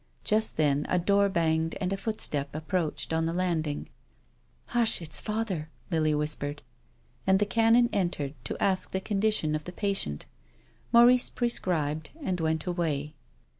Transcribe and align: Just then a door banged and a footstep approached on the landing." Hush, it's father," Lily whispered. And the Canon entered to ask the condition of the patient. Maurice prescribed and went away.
Just 0.23 0.57
then 0.57 0.87
a 0.89 0.97
door 0.97 1.29
banged 1.29 1.75
and 1.79 1.93
a 1.93 1.95
footstep 1.95 2.55
approached 2.55 3.13
on 3.13 3.27
the 3.27 3.33
landing." 3.33 3.87
Hush, 4.69 4.99
it's 4.99 5.21
father," 5.21 5.69
Lily 5.91 6.15
whispered. 6.15 6.63
And 7.27 7.37
the 7.37 7.45
Canon 7.45 7.87
entered 7.93 8.33
to 8.45 8.57
ask 8.59 8.89
the 8.89 8.99
condition 8.99 9.53
of 9.53 9.65
the 9.65 9.71
patient. 9.71 10.25
Maurice 10.91 11.29
prescribed 11.29 12.09
and 12.19 12.39
went 12.39 12.65
away. 12.65 13.13